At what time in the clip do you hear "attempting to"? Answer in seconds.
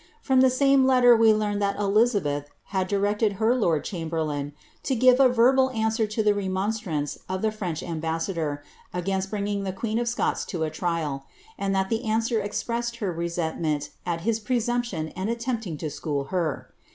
15.29-15.91